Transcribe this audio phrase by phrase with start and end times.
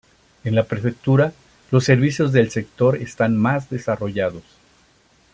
[0.43, 1.31] En la prefectura
[1.69, 4.41] los servicios del sector están más desarrollados.